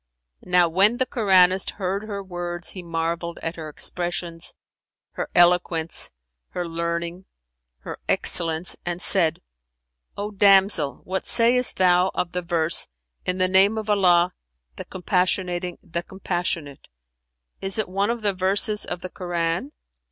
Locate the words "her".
2.05-2.23, 3.55-3.69, 5.11-5.29, 6.53-6.67, 7.81-7.99